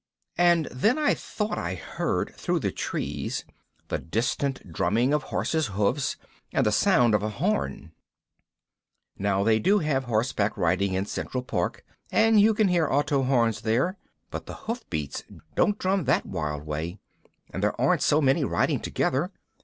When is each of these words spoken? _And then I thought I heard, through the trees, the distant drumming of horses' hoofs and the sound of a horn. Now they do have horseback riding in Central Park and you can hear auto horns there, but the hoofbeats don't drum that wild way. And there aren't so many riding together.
_And 0.35 0.65
then 0.71 0.97
I 0.97 1.13
thought 1.13 1.59
I 1.59 1.75
heard, 1.75 2.33
through 2.35 2.57
the 2.57 2.71
trees, 2.71 3.45
the 3.89 3.99
distant 3.99 4.73
drumming 4.73 5.13
of 5.13 5.21
horses' 5.21 5.67
hoofs 5.67 6.17
and 6.51 6.65
the 6.65 6.71
sound 6.71 7.13
of 7.13 7.21
a 7.21 7.29
horn. 7.29 7.91
Now 9.19 9.43
they 9.43 9.59
do 9.59 9.77
have 9.77 10.05
horseback 10.05 10.57
riding 10.57 10.95
in 10.95 11.05
Central 11.05 11.43
Park 11.43 11.85
and 12.11 12.41
you 12.41 12.55
can 12.55 12.69
hear 12.69 12.89
auto 12.89 13.21
horns 13.21 13.61
there, 13.61 13.95
but 14.31 14.47
the 14.47 14.55
hoofbeats 14.65 15.23
don't 15.53 15.77
drum 15.77 16.05
that 16.05 16.25
wild 16.25 16.65
way. 16.65 16.97
And 17.53 17.61
there 17.61 17.79
aren't 17.79 18.01
so 18.01 18.19
many 18.21 18.43
riding 18.43 18.79
together. 18.79 19.31